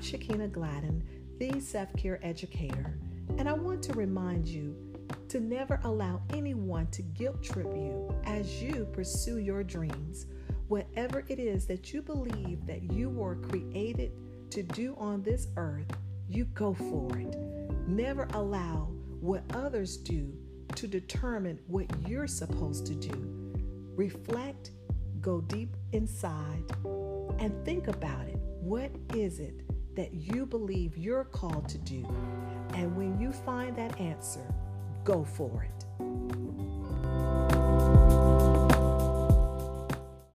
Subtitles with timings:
[0.00, 1.02] Shakina Gladden,
[1.38, 2.98] the self care educator,
[3.38, 4.76] and I want to remind you
[5.28, 10.26] to never allow anyone to guilt trip you as you pursue your dreams.
[10.68, 14.12] Whatever it is that you believe that you were created
[14.50, 15.86] to do on this earth,
[16.28, 17.36] you go for it.
[17.86, 18.88] Never allow
[19.20, 20.32] what others do
[20.74, 23.54] to determine what you're supposed to do.
[23.96, 24.70] Reflect,
[25.20, 26.64] go deep inside,
[27.38, 28.38] and think about it.
[28.60, 29.65] What is it
[29.96, 32.06] that you believe you're called to do?
[32.74, 34.46] And when you find that answer,
[35.04, 35.85] go for it.